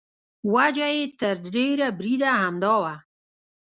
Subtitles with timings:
[0.53, 2.95] وجه یې تر ډېره بریده همدا وه.